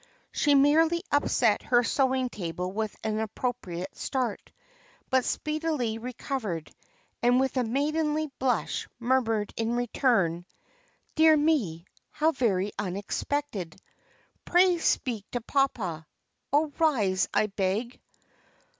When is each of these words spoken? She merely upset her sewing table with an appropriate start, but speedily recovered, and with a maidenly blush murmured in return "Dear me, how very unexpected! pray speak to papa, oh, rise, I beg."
She 0.31 0.55
merely 0.55 1.03
upset 1.11 1.61
her 1.61 1.83
sewing 1.83 2.29
table 2.29 2.71
with 2.71 2.95
an 3.03 3.19
appropriate 3.19 3.95
start, 3.95 4.51
but 5.11 5.23
speedily 5.23 5.99
recovered, 5.99 6.71
and 7.21 7.39
with 7.39 7.55
a 7.55 7.63
maidenly 7.63 8.25
blush 8.39 8.87
murmured 8.99 9.53
in 9.57 9.75
return 9.75 10.47
"Dear 11.13 11.37
me, 11.37 11.85
how 12.09 12.31
very 12.31 12.71
unexpected! 12.79 13.79
pray 14.43 14.79
speak 14.79 15.29
to 15.33 15.41
papa, 15.41 16.07
oh, 16.51 16.71
rise, 16.79 17.29
I 17.31 17.45
beg." 17.45 18.01